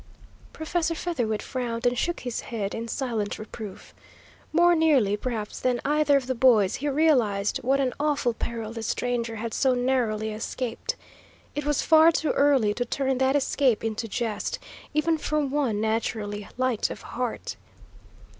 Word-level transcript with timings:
Professor 0.51 0.95
Featherwit 0.95 1.43
frowned, 1.43 1.85
and 1.85 1.95
shook 1.95 2.21
his 2.21 2.39
head 2.41 2.73
in 2.73 2.87
silent 2.87 3.37
reproof. 3.37 3.93
More 4.51 4.73
nearly, 4.73 5.15
perhaps, 5.15 5.59
than 5.59 5.79
either 5.85 6.17
of 6.17 6.25
the 6.25 6.33
boys, 6.33 6.77
he 6.77 6.89
realised 6.89 7.57
what 7.59 7.79
an 7.79 7.93
awful 7.99 8.33
peril 8.33 8.73
this 8.73 8.87
stranger 8.87 9.35
had 9.35 9.53
so 9.53 9.75
narrowly 9.75 10.31
escaped. 10.31 10.95
It 11.53 11.65
was 11.65 11.83
far 11.83 12.11
too 12.11 12.31
early 12.31 12.73
to 12.73 12.83
turn 12.85 13.19
that 13.19 13.35
escape 13.35 13.83
into 13.83 14.07
jest, 14.07 14.57
even 14.91 15.19
for 15.19 15.37
one 15.45 15.79
naturally 15.79 16.47
light 16.57 16.89
of 16.89 17.03
heart. 17.03 17.55